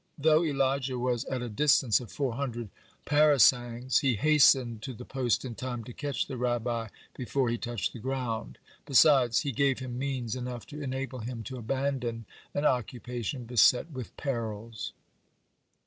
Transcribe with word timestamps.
Though 0.17 0.43
Elijah 0.43 0.97
was 0.97 1.25
at 1.25 1.43
a 1.43 1.47
distance 1.47 1.99
of 1.99 2.11
four 2.11 2.33
hundred 2.33 2.69
parasangs, 3.05 3.99
he 3.99 4.15
hastened 4.15 4.81
to 4.81 4.93
the 4.95 5.05
post 5.05 5.45
in 5.45 5.53
time 5.53 5.83
to 5.83 5.93
catch 5.93 6.25
the 6.25 6.37
Rabbi 6.37 6.87
before 7.15 7.49
he 7.49 7.57
touched 7.59 7.93
the 7.93 7.99
ground. 7.99 8.57
Besides, 8.87 9.41
he 9.41 9.51
gave 9.51 9.77
him 9.77 9.99
means 9.99 10.35
enough 10.35 10.65
to 10.73 10.81
enable 10.81 11.19
him 11.19 11.43
to 11.43 11.57
abandon 11.57 12.25
an 12.55 12.65
occupation 12.65 13.45
beset 13.45 13.91
with 13.91 14.17
perils. 14.17 14.91